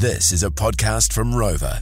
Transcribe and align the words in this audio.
This 0.00 0.32
is 0.32 0.42
a 0.42 0.48
podcast 0.48 1.12
from 1.12 1.34
Rover. 1.34 1.78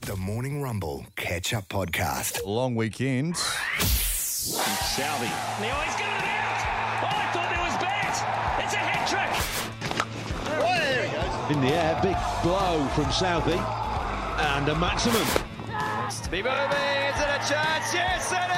The 0.00 0.16
Morning 0.16 0.60
Rumble 0.60 1.06
Catch 1.14 1.54
Up 1.54 1.68
Podcast. 1.68 2.44
Long 2.44 2.74
weekend. 2.74 3.36
Salvi. 3.36 5.26
Now 5.60 5.78
he's 5.78 5.94
got 5.94 6.18
it 6.18 6.26
out. 6.26 6.58
Oh, 6.98 7.06
I 7.06 7.30
thought 7.30 7.50
there 7.54 7.62
was 7.62 7.76
bat. 7.78 8.18
It's 8.64 8.74
a 8.74 8.78
hat 8.78 9.06
trick. 9.06 9.30
in 11.56 11.62
the 11.62 11.68
air. 11.68 12.00
Big 12.02 12.16
blow 12.42 12.84
from 12.96 13.04
Southee. 13.12 13.62
And 14.56 14.68
a 14.68 14.74
maximum. 14.74 15.22
To 16.24 16.30
be 16.32 16.42
moving. 16.42 16.50
Is 16.50 17.20
it 17.20 17.30
a 17.30 17.38
chance? 17.46 17.94
Yes, 17.94 18.32
it 18.32 18.50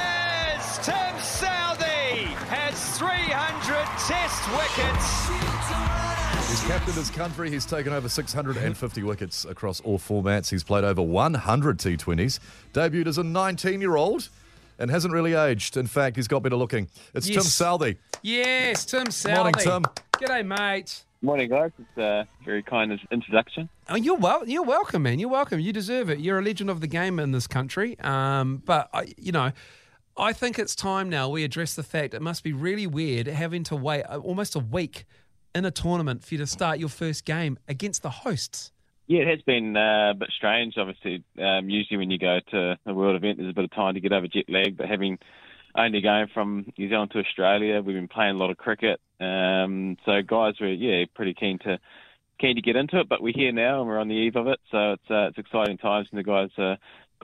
is. 0.57 0.65
Tim 0.83 1.13
Southee 1.21 2.33
has 2.49 2.97
300 2.97 3.85
test 4.07 4.49
wickets. 4.49 6.14
He's 6.55 6.63
captained 6.67 6.95
his 6.95 7.09
country. 7.09 7.51
He's 7.51 7.65
taken 7.65 7.91
over 7.91 8.07
650 8.07 9.03
wickets 9.03 9.43
across 9.43 9.81
all 9.81 9.99
formats. 9.99 10.49
He's 10.49 10.63
played 10.63 10.85
over 10.85 11.01
100 11.01 11.77
T20s. 11.77 12.39
Debuted 12.71 13.07
as 13.07 13.17
a 13.17 13.25
19 13.25 13.81
year 13.81 13.97
old 13.97 14.29
and 14.79 14.89
hasn't 14.89 15.13
really 15.13 15.33
aged. 15.33 15.75
In 15.75 15.85
fact, 15.85 16.15
he's 16.15 16.29
got 16.29 16.43
better 16.43 16.55
looking. 16.55 16.87
It's 17.13 17.25
Tim 17.27 17.33
Yes. 17.35 17.47
Southee. 17.49 17.97
Yes, 18.21 18.85
Tim 18.85 19.07
Southee. 19.07 19.35
Morning, 19.35 19.53
Tim. 19.55 19.83
G'day, 20.13 20.45
mate. 20.47 21.03
Morning, 21.21 21.49
guys. 21.49 21.71
It's 21.77 21.97
a 21.97 22.25
very 22.45 22.63
kind 22.63 22.97
introduction. 23.11 23.67
Oh, 23.89 23.97
you're 23.97 24.15
well. 24.15 24.47
You're 24.47 24.63
welcome, 24.63 25.03
man. 25.03 25.19
You're 25.19 25.27
welcome. 25.27 25.59
You 25.59 25.73
deserve 25.73 26.09
it. 26.09 26.19
You're 26.19 26.39
a 26.39 26.41
legend 26.41 26.69
of 26.69 26.79
the 26.79 26.87
game 26.87 27.19
in 27.19 27.33
this 27.33 27.47
country. 27.47 27.99
Um, 27.99 28.61
but 28.63 28.89
I, 28.93 29.13
you 29.17 29.33
know, 29.33 29.51
I 30.15 30.31
think 30.31 30.57
it's 30.57 30.73
time 30.73 31.09
now 31.09 31.27
we 31.27 31.43
address 31.43 31.73
the 31.75 31.83
fact 31.83 32.13
it 32.13 32.21
must 32.21 32.45
be 32.45 32.53
really 32.53 32.87
weird 32.87 33.27
having 33.27 33.65
to 33.65 33.75
wait 33.75 34.03
uh, 34.03 34.19
almost 34.19 34.55
a 34.55 34.59
week 34.59 35.03
in 35.55 35.65
a 35.65 35.71
tournament 35.71 36.23
for 36.23 36.35
you 36.35 36.37
to 36.37 36.45
start 36.45 36.77
your 36.77 36.89
first 36.89 37.25
game 37.25 37.57
against 37.67 38.03
the 38.03 38.09
hosts. 38.09 38.71
Yeah, 39.07 39.21
it 39.21 39.27
has 39.27 39.41
been 39.43 39.77
uh, 39.77 40.11
a 40.11 40.13
bit 40.13 40.29
strange. 40.35 40.75
Obviously, 40.77 41.23
um, 41.39 41.69
usually 41.69 41.97
when 41.97 42.11
you 42.11 42.19
go 42.19 42.39
to 42.51 42.77
a 42.85 42.93
world 42.93 43.15
event, 43.15 43.37
there's 43.37 43.49
a 43.49 43.53
bit 43.53 43.63
of 43.63 43.71
time 43.71 43.93
to 43.93 43.99
get 44.01 44.11
over 44.11 44.27
jet 44.27 44.45
lag. 44.49 44.75
But 44.77 44.87
having 44.87 45.19
only 45.75 46.01
going 46.01 46.27
from 46.33 46.65
New 46.77 46.89
Zealand 46.89 47.11
to 47.11 47.19
Australia, 47.19 47.81
we've 47.81 47.95
been 47.95 48.07
playing 48.07 48.35
a 48.35 48.37
lot 48.37 48.49
of 48.49 48.57
cricket. 48.57 48.99
Um, 49.19 49.97
so 50.05 50.21
guys 50.21 50.55
were 50.59 50.73
yeah 50.73 51.05
pretty 51.15 51.33
keen 51.33 51.59
to 51.59 51.79
keen 52.39 52.55
to 52.55 52.61
get 52.61 52.75
into 52.75 52.99
it. 52.99 53.07
But 53.07 53.21
we're 53.21 53.33
here 53.33 53.51
now 53.51 53.79
and 53.79 53.87
we're 53.87 53.99
on 53.99 54.07
the 54.07 54.15
eve 54.15 54.35
of 54.35 54.47
it. 54.47 54.59
So 54.71 54.93
it's 54.93 55.09
uh, 55.09 55.27
it's 55.27 55.37
exciting 55.37 55.77
times 55.77 56.07
and 56.11 56.19
the 56.19 56.23
guys 56.23 56.49
uh, 56.57 56.75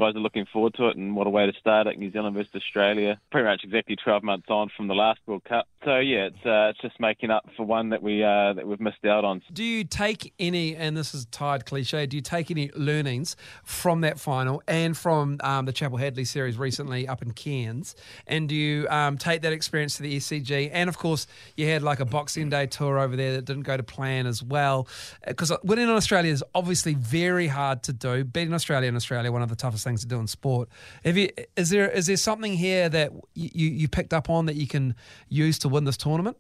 guys 0.02 0.16
are 0.16 0.20
looking 0.20 0.48
forward 0.52 0.74
to 0.74 0.88
it. 0.88 0.98
And 0.98 1.16
what 1.16 1.28
a 1.28 1.30
way 1.30 1.46
to 1.46 1.54
start 1.60 1.86
it! 1.86 2.00
New 2.00 2.12
Zealand 2.12 2.36
versus 2.36 2.56
Australia, 2.56 3.20
pretty 3.32 3.48
much 3.48 3.62
exactly 3.64 3.96
12 3.96 4.24
months 4.24 4.48
on 4.50 4.70
from 4.76 4.88
the 4.88 4.96
last 4.96 5.20
World 5.28 5.44
Cup. 5.44 5.68
So 5.86 5.98
yeah, 5.98 6.26
it's 6.26 6.46
uh, 6.46 6.72
it's 6.72 6.82
just 6.82 7.00
making 7.00 7.30
up 7.30 7.48
for 7.56 7.66
one 7.66 7.90
that 7.90 8.02
we 8.02 8.24
uh, 8.24 8.54
that 8.54 8.68
we've 8.68 8.80
missed 8.80 9.06
out 9.06 9.24
on. 9.24 9.42
Do 9.54 9.64
you 9.64 9.84
take 9.84 10.34
any, 10.40 10.76
and 10.76 10.98
this 10.98 11.14
is 11.14 11.26
tired 11.26 11.66
cliche, 11.66 12.08
do 12.08 12.18
you 12.18 12.22
take 12.22 12.50
any 12.50 12.72
learnings 12.76 13.36
from 13.64 14.02
that 14.02 14.20
final 14.20 14.64
and 14.68 14.98
from 14.98 15.38
um, 15.44 15.66
the 15.66 15.74
Chappell 15.74 15.98
Hadley 15.98 16.26
series 16.26 16.58
recently 16.58 17.08
up 17.08 17.22
in 17.22 17.32
Cairns? 17.34 17.96
And 18.26 18.50
do 18.50 18.56
you 18.56 18.88
um, 18.90 19.18
take 19.18 19.44
that 19.44 19.54
experience 19.54 19.98
to 19.98 20.04
the 20.04 20.18
SCG? 20.18 20.72
And 20.74 20.90
of 20.90 20.98
course, 20.98 21.28
you 21.56 21.68
had 21.68 21.84
like 21.84 22.00
a 22.00 22.06
Boxing 22.06 22.50
Day 22.50 22.66
tour 22.66 22.98
over 22.98 23.16
there 23.16 23.34
that 23.34 23.46
didn't 23.46 23.64
go 23.64 23.78
to 23.78 23.84
plan 23.84 24.26
as 24.26 24.42
well. 24.42 24.88
Because 25.28 25.52
winning 25.64 25.90
on 25.90 25.96
Australia 25.96 26.32
is 26.32 26.44
obviously 26.56 26.96
very 26.96 27.48
hard 27.48 27.84
to 27.84 27.94
do. 27.94 28.24
Beating 28.24 28.54
Australia 28.54 28.90
in 28.90 28.96
Australia, 28.96 29.32
one 29.32 29.42
of 29.42 29.50
the 29.50 29.56
toughest 29.56 29.84
things 29.84 29.91
to 30.00 30.08
do 30.08 30.20
in 30.20 30.28
sport. 30.28 30.70
Have 31.04 31.18
you, 31.18 31.30
is 31.56 31.70
there 31.70 31.90
is 31.90 32.08
there 32.08 32.18
something 32.18 32.54
here 32.54 32.90
that 32.90 33.12
you, 33.34 33.68
you 33.70 33.88
picked 33.88 34.14
up 34.14 34.30
on 34.30 34.46
that 34.46 34.56
you 34.56 34.68
can 34.68 34.96
use 35.30 35.60
to 35.60 35.70
win 35.70 35.84
this 35.84 35.98
tournament? 35.98 36.38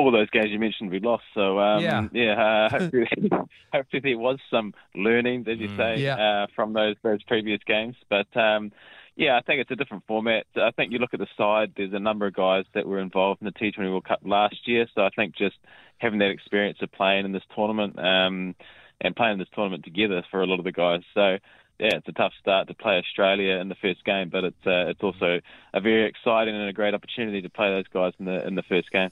all 0.00 0.10
those 0.10 0.30
games 0.30 0.50
you 0.50 0.58
mentioned 0.58 0.90
we 0.90 1.00
lost. 1.00 1.24
So 1.34 1.58
um, 1.58 1.82
Yeah. 1.82 2.08
yeah, 2.12 2.32
uh, 2.32 2.70
hopefully, 2.70 3.08
hopefully 3.72 4.00
there 4.02 4.18
was 4.18 4.38
some 4.50 4.72
learning, 4.94 5.46
as 5.48 5.58
you 5.58 5.68
say, 5.76 6.00
Yeah. 6.00 6.16
uh, 6.16 6.46
from 6.54 6.72
those 6.72 6.96
those 7.02 7.22
previous 7.24 7.60
games. 7.66 7.96
But 8.08 8.34
um, 8.36 8.72
yeah, 9.16 9.36
I 9.36 9.42
think 9.42 9.60
it's 9.60 9.70
a 9.70 9.76
different 9.76 10.04
format. 10.06 10.46
I 10.56 10.70
think 10.70 10.92
you 10.92 10.98
look 10.98 11.14
at 11.14 11.20
the 11.20 11.26
side. 11.36 11.72
There's 11.76 11.92
a 11.92 11.98
number 11.98 12.26
of 12.26 12.34
guys 12.34 12.64
that 12.74 12.86
were 12.86 13.00
involved 13.00 13.42
in 13.42 13.46
the 13.46 13.52
T20 13.52 13.90
World 13.90 14.04
Cup 14.04 14.20
last 14.24 14.66
year. 14.66 14.86
So 14.94 15.02
I 15.02 15.10
think 15.10 15.36
just 15.36 15.56
having 15.98 16.18
that 16.20 16.30
experience 16.30 16.78
of 16.80 16.90
playing 16.92 17.26
in 17.26 17.32
this 17.32 17.42
tournament 17.54 17.98
um, 17.98 18.54
and 19.00 19.14
playing 19.14 19.38
this 19.38 19.48
tournament 19.54 19.84
together 19.84 20.22
for 20.30 20.42
a 20.42 20.46
lot 20.46 20.58
of 20.58 20.64
the 20.64 20.72
guys. 20.72 21.02
So. 21.14 21.38
Yeah, 21.80 21.96
it's 21.96 22.08
a 22.08 22.12
tough 22.12 22.34
start 22.38 22.68
to 22.68 22.74
play 22.74 22.98
Australia 22.98 23.54
in 23.54 23.70
the 23.70 23.74
first 23.74 24.04
game, 24.04 24.28
but 24.28 24.44
it's 24.44 24.66
uh, 24.66 24.88
it's 24.88 25.02
also 25.02 25.40
a 25.72 25.80
very 25.80 26.06
exciting 26.06 26.54
and 26.54 26.68
a 26.68 26.74
great 26.74 26.92
opportunity 26.92 27.40
to 27.40 27.48
play 27.48 27.70
those 27.70 27.88
guys 27.88 28.12
in 28.18 28.26
the 28.26 28.46
in 28.46 28.54
the 28.54 28.62
first 28.62 28.90
game. 28.90 29.08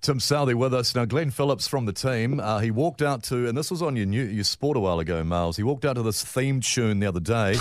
Tim 0.00 0.18
Southee 0.18 0.56
with 0.56 0.74
us. 0.74 0.92
Now, 0.96 1.04
Glenn 1.04 1.30
Phillips 1.30 1.68
from 1.68 1.86
the 1.86 1.92
team, 1.92 2.40
uh, 2.40 2.58
he 2.58 2.72
walked 2.72 3.00
out 3.00 3.22
to, 3.24 3.46
and 3.46 3.56
this 3.56 3.70
was 3.70 3.80
on 3.80 3.94
your, 3.94 4.06
new, 4.06 4.24
your 4.24 4.44
sport 4.44 4.76
a 4.76 4.80
while 4.80 4.98
ago, 4.98 5.22
Miles. 5.22 5.56
He 5.58 5.62
walked 5.62 5.84
out 5.84 5.92
to 5.94 6.02
this 6.02 6.24
theme 6.24 6.60
tune 6.62 7.00
the 7.00 7.06
other 7.06 7.20
day. 7.20 7.56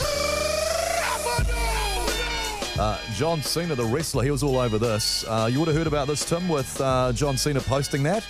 Uh, 2.80 2.98
John 3.14 3.42
Cena, 3.42 3.76
the 3.76 3.84
wrestler, 3.84 4.24
he 4.24 4.32
was 4.32 4.42
all 4.42 4.58
over 4.58 4.78
this. 4.78 5.26
Uh, 5.28 5.50
you 5.52 5.60
would 5.60 5.68
have 5.68 5.76
heard 5.76 5.88
about 5.88 6.08
this, 6.08 6.24
Tim, 6.24 6.48
with 6.48 6.80
uh, 6.80 7.12
John 7.12 7.36
Cena 7.36 7.60
posting 7.60 8.04
that? 8.04 8.26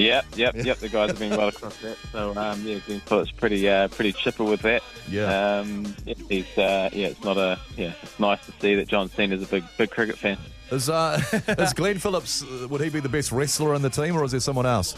Yep, 0.00 0.24
yep, 0.36 0.54
yep. 0.56 0.78
The 0.78 0.88
guys 0.88 1.10
have 1.10 1.18
been 1.18 1.36
well 1.36 1.48
across 1.48 1.76
that. 1.78 1.96
So 2.10 2.34
um, 2.36 2.62
yeah, 2.64 2.78
Glenn 2.86 3.00
Phillips 3.00 3.30
pretty 3.32 3.68
uh, 3.68 3.88
pretty 3.88 4.12
chipper 4.12 4.44
with 4.44 4.62
that. 4.62 4.82
Yeah. 5.10 5.58
Um, 5.58 5.94
yeah, 6.06 6.14
he's 6.28 6.58
uh, 6.58 6.88
yeah, 6.92 7.08
it's 7.08 7.22
not 7.22 7.36
a 7.36 7.58
yeah, 7.76 7.92
it's 8.02 8.18
nice 8.18 8.44
to 8.46 8.52
see 8.60 8.74
that 8.76 8.88
John 8.88 9.10
Cena's 9.10 9.42
a 9.42 9.46
big 9.46 9.64
big 9.76 9.90
cricket 9.90 10.16
fan. 10.16 10.38
Is, 10.70 10.88
uh, 10.88 11.20
is 11.58 11.72
Glenn 11.74 11.98
Phillips, 11.98 12.42
uh, 12.42 12.68
would 12.68 12.80
he 12.80 12.88
be 12.90 13.00
the 13.00 13.08
best 13.08 13.32
wrestler 13.32 13.74
in 13.74 13.82
the 13.82 13.90
team, 13.90 14.16
or 14.16 14.24
is 14.24 14.30
there 14.30 14.40
someone 14.40 14.66
else? 14.66 14.94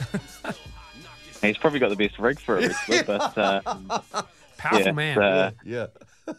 He's 1.42 1.56
probably 1.56 1.80
got 1.80 1.88
the 1.88 1.96
best 1.96 2.18
rig 2.18 2.38
for 2.38 2.58
a 2.58 2.68
wrestler, 2.68 3.02
but 3.04 3.38
uh, 3.38 3.60
Powerful 4.58 4.86
yeah, 4.86 4.92
man. 4.92 5.18
uh, 5.18 5.50
yeah. 5.64 5.86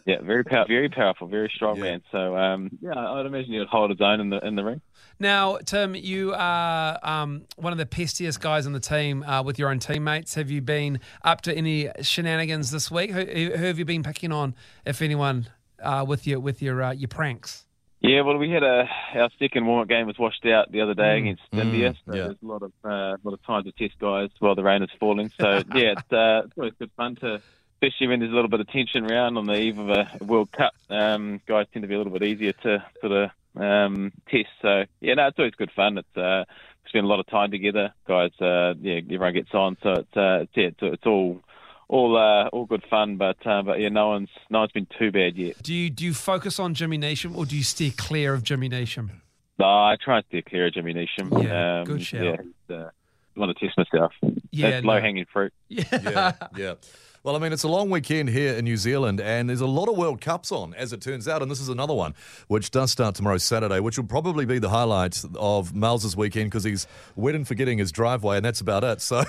Yeah, 0.06 0.20
very 0.22 0.44
power, 0.44 0.66
very 0.66 0.88
powerful, 0.88 1.26
very 1.26 1.50
strong 1.54 1.76
Yeah. 1.76 1.82
man. 1.82 2.02
So 2.10 2.36
um, 2.36 2.70
yeah, 2.80 2.96
I'd 2.96 3.26
imagine 3.26 3.52
he'd 3.52 3.66
hold 3.66 3.90
his 3.90 4.00
own 4.00 4.20
in 4.20 4.30
the 4.30 4.44
in 4.46 4.56
the 4.56 4.64
ring. 4.64 4.80
Now, 5.18 5.58
Tim, 5.58 5.94
you 5.94 6.34
are 6.34 6.98
um, 7.02 7.44
one 7.56 7.72
of 7.72 7.78
the 7.78 7.86
pestiest 7.86 8.40
guys 8.40 8.66
on 8.66 8.72
the 8.72 8.80
team 8.80 9.22
uh, 9.22 9.42
with 9.42 9.58
your 9.58 9.70
own 9.70 9.78
teammates. 9.78 10.34
Have 10.34 10.50
you 10.50 10.60
been 10.60 11.00
up 11.22 11.42
to 11.42 11.56
any 11.56 11.90
shenanigans 12.02 12.70
this 12.70 12.90
week? 12.90 13.10
Who, 13.10 13.24
who 13.24 13.56
who 13.56 13.64
have 13.66 13.78
you 13.78 13.84
been 13.84 14.02
picking 14.02 14.32
on, 14.32 14.54
if 14.84 15.02
anyone, 15.02 15.48
uh, 15.82 16.04
with 16.06 16.26
your 16.26 16.40
with 16.40 16.62
your 16.62 16.82
uh, 16.82 16.92
your 16.92 17.08
pranks? 17.08 17.66
Yeah, 18.00 18.20
well, 18.20 18.36
we 18.36 18.50
had 18.50 18.62
a 18.62 18.86
our 19.14 19.30
second 19.38 19.64
warm-up 19.64 19.88
game 19.88 20.06
was 20.06 20.18
washed 20.18 20.44
out 20.44 20.70
the 20.70 20.82
other 20.82 20.92
day 20.92 21.18
against 21.20 21.42
India. 21.52 21.94
So 22.04 22.14
yeah. 22.14 22.24
there's 22.24 22.36
a 22.42 22.46
lot 22.46 22.62
of 22.62 22.72
uh, 22.84 22.88
a 22.88 23.18
lot 23.24 23.32
of 23.32 23.42
time 23.46 23.64
to 23.64 23.72
test 23.72 23.98
guys 23.98 24.28
while 24.40 24.54
the 24.54 24.62
rain 24.62 24.82
is 24.82 24.90
falling. 25.00 25.30
So 25.40 25.62
yeah, 25.74 25.94
it's, 25.96 26.12
uh, 26.12 26.42
it's 26.44 26.52
always 26.58 26.74
good 26.78 26.90
fun 26.98 27.16
to, 27.16 27.40
especially 27.84 28.08
when 28.08 28.20
there's 28.20 28.32
a 28.32 28.34
little 28.34 28.48
bit 28.48 28.60
of 28.60 28.68
tension 28.68 29.10
around 29.10 29.36
on 29.36 29.46
the 29.46 29.54
eve 29.54 29.78
of 29.78 29.88
a 29.90 30.10
World 30.22 30.50
Cup. 30.52 30.72
Um, 30.88 31.40
guys 31.46 31.66
tend 31.72 31.82
to 31.82 31.88
be 31.88 31.94
a 31.94 31.98
little 31.98 32.12
bit 32.12 32.22
easier 32.22 32.52
to 32.52 32.84
sort 33.00 33.12
of 33.12 33.30
um, 33.60 34.12
test. 34.28 34.48
So 34.62 34.84
yeah, 35.00 35.14
no, 35.14 35.26
it's 35.26 35.38
always 35.38 35.54
good 35.54 35.70
fun. 35.72 35.98
It's 35.98 36.16
uh, 36.16 36.44
spend 36.88 37.04
a 37.04 37.08
lot 37.08 37.20
of 37.20 37.26
time 37.26 37.50
together, 37.50 37.92
guys. 38.06 38.30
Uh, 38.40 38.74
yeah, 38.80 39.00
everyone 39.04 39.34
gets 39.34 39.54
on, 39.54 39.76
so 39.82 39.92
it's 39.92 40.16
uh, 40.16 40.40
it's, 40.42 40.52
yeah, 40.54 40.66
it's, 40.66 40.78
it's 40.80 41.06
all. 41.06 41.40
All, 41.86 42.16
uh, 42.16 42.48
all 42.48 42.64
good 42.64 42.82
fun, 42.88 43.18
but 43.18 43.46
uh, 43.46 43.60
but 43.60 43.78
yeah, 43.78 43.90
no 43.90 44.08
one's 44.08 44.30
no 44.48 44.60
one's 44.60 44.72
been 44.72 44.86
too 44.98 45.12
bad 45.12 45.36
yet. 45.36 45.62
Do 45.62 45.74
you 45.74 45.90
do 45.90 46.06
you 46.06 46.14
focus 46.14 46.58
on 46.58 46.72
Jimmy 46.72 46.96
Neesham 46.96 47.36
or 47.36 47.44
do 47.44 47.54
you 47.54 47.62
steer 47.62 47.92
clear 47.94 48.32
of 48.32 48.42
Jimmy 48.42 48.70
Neesham? 48.70 49.10
No, 49.58 49.66
I 49.66 49.96
try 50.02 50.16
and 50.16 50.26
steer 50.26 50.40
clear 50.40 50.66
of 50.68 50.72
Jimmy 50.72 50.94
Neesham. 50.94 51.44
Yeah, 51.44 51.80
um, 51.80 51.84
good 51.84 52.02
shout. 52.02 52.40
Yeah, 52.70 52.88
want 53.36 53.56
to 53.56 53.66
test 53.66 53.76
myself. 53.78 54.12
Yeah, 54.50 54.70
That's 54.70 54.84
no. 54.84 54.92
low 54.92 55.00
hanging 55.00 55.26
fruit. 55.32 55.52
yeah, 55.68 55.82
yeah. 55.92 56.32
yeah. 56.56 56.74
Well, 57.22 57.34
I 57.36 57.38
mean, 57.38 57.54
it's 57.54 57.62
a 57.62 57.68
long 57.68 57.88
weekend 57.88 58.28
here 58.28 58.52
in 58.52 58.64
New 58.66 58.76
Zealand, 58.76 59.18
and 59.18 59.48
there's 59.48 59.62
a 59.62 59.66
lot 59.66 59.88
of 59.88 59.96
World 59.96 60.20
Cups 60.20 60.52
on, 60.52 60.74
as 60.74 60.92
it 60.92 61.00
turns 61.00 61.26
out. 61.26 61.40
And 61.40 61.50
this 61.50 61.58
is 61.58 61.70
another 61.70 61.94
one, 61.94 62.14
which 62.48 62.70
does 62.70 62.90
start 62.92 63.14
tomorrow, 63.14 63.38
Saturday, 63.38 63.80
which 63.80 63.96
will 63.96 64.04
probably 64.06 64.44
be 64.44 64.58
the 64.58 64.68
highlight 64.68 65.24
of 65.36 65.74
Miles's 65.74 66.14
weekend 66.18 66.50
because 66.50 66.64
he's 66.64 66.86
wet 67.16 67.34
and 67.34 67.48
forgetting 67.48 67.78
his 67.78 67.90
driveway, 67.92 68.36
and 68.36 68.44
that's 68.44 68.60
about 68.60 68.84
it. 68.84 69.00
So, 69.00 69.24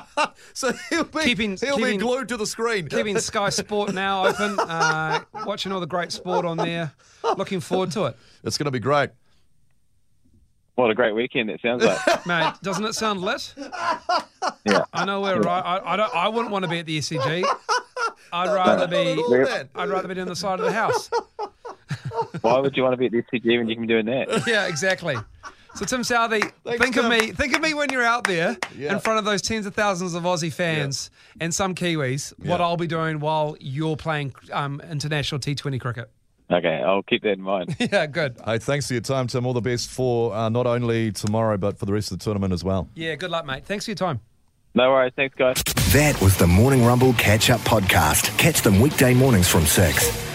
so 0.52 0.72
he'll 0.90 1.04
be 1.04 1.20
Keeping- 1.22 1.56
he'll 1.56 1.78
be 1.78 1.96
glued 1.96 2.28
to 2.28 2.36
the 2.36 2.46
screen. 2.46 2.86
Keeping 2.86 3.18
Sky 3.20 3.48
Sport 3.48 3.94
now 3.94 4.26
open, 4.26 4.60
uh, 4.60 5.20
watching 5.46 5.72
all 5.72 5.80
the 5.80 5.86
great 5.86 6.12
sport 6.12 6.44
on 6.44 6.58
there. 6.58 6.92
Looking 7.38 7.60
forward 7.60 7.92
to 7.92 8.04
it, 8.04 8.16
It's 8.44 8.58
going 8.58 8.66
to 8.66 8.70
be 8.70 8.78
great. 8.78 9.08
What 10.78 10.92
a 10.92 10.94
great 10.94 11.12
weekend 11.12 11.50
it 11.50 11.60
sounds 11.60 11.82
like. 11.84 12.24
mate. 12.26 12.52
Doesn't 12.62 12.84
it 12.84 12.92
sound 12.94 13.20
lit? 13.20 13.52
yeah. 14.64 14.84
I 14.92 15.04
know 15.04 15.20
we're 15.20 15.40
right. 15.40 15.60
I, 15.60 15.94
I 15.94 15.96
don't. 15.96 16.14
I 16.14 16.28
wouldn't 16.28 16.52
want 16.52 16.62
to 16.66 16.68
be 16.70 16.78
at 16.78 16.86
the 16.86 16.98
SCG. 17.00 17.44
I'd 18.32 18.54
rather 18.54 18.86
be. 18.86 18.96
at 19.12 19.18
all, 19.18 19.28
man. 19.38 19.68
I'd 19.74 19.88
rather 19.88 20.06
be 20.06 20.14
down 20.14 20.28
the 20.28 20.36
side 20.36 20.60
of 20.60 20.66
the 20.66 20.70
house. 20.72 21.10
Why 22.42 22.60
would 22.60 22.76
you 22.76 22.84
want 22.84 22.92
to 22.92 22.96
be 22.96 23.06
at 23.06 23.10
the 23.12 23.22
SCG 23.22 23.58
when 23.58 23.68
you 23.68 23.74
can 23.74 23.82
be 23.82 23.88
doing 23.88 24.06
that? 24.06 24.46
Yeah, 24.46 24.68
exactly. 24.68 25.16
So 25.74 25.84
Tim 25.84 26.02
Southee, 26.02 26.52
Thanks, 26.64 26.80
think 26.84 26.96
of 26.96 27.06
Tim. 27.06 27.10
me. 27.10 27.32
Think 27.32 27.56
of 27.56 27.60
me 27.60 27.74
when 27.74 27.90
you're 27.90 28.04
out 28.04 28.22
there 28.24 28.56
Yeah. 28.76 28.92
in 28.92 29.00
front 29.00 29.18
of 29.18 29.24
those 29.24 29.42
tens 29.42 29.66
of 29.66 29.74
thousands 29.74 30.14
of 30.14 30.22
Aussie 30.22 30.52
fans 30.52 31.10
and 31.40 31.52
some 31.52 31.74
Kiwis. 31.74 32.38
What 32.38 32.60
Yeah. 32.60 32.66
I'll 32.66 32.76
be 32.76 32.86
doing 32.86 33.18
while 33.18 33.56
you're 33.58 33.96
playing 33.96 34.32
um, 34.52 34.80
international 34.88 35.40
T20 35.40 35.80
cricket. 35.80 36.08
Okay, 36.50 36.82
I'll 36.84 37.02
keep 37.02 37.22
that 37.22 37.32
in 37.32 37.42
mind. 37.42 37.76
Yeah, 37.92 38.06
good. 38.06 38.36
Hey, 38.44 38.58
thanks 38.58 38.86
for 38.88 38.94
your 38.94 39.02
time, 39.02 39.26
Tim. 39.26 39.44
All 39.46 39.52
the 39.52 39.60
best 39.60 39.90
for 39.90 40.34
uh, 40.34 40.48
not 40.48 40.66
only 40.66 41.12
tomorrow, 41.12 41.56
but 41.58 41.78
for 41.78 41.84
the 41.86 41.92
rest 41.92 42.10
of 42.10 42.18
the 42.18 42.24
tournament 42.24 42.52
as 42.52 42.64
well. 42.64 42.88
Yeah, 42.94 43.14
good 43.16 43.30
luck, 43.30 43.44
mate. 43.46 43.64
Thanks 43.66 43.84
for 43.84 43.90
your 43.90 43.96
time. 43.96 44.20
No 44.74 44.90
worries. 44.90 45.12
Thanks, 45.16 45.34
guys. 45.34 45.62
That 45.92 46.18
was 46.22 46.36
the 46.36 46.46
Morning 46.46 46.84
Rumble 46.84 47.12
Catch 47.14 47.50
Up 47.50 47.60
Podcast. 47.60 48.36
Catch 48.38 48.62
them 48.62 48.80
weekday 48.80 49.14
mornings 49.14 49.48
from 49.48 49.66
6. 49.66 50.27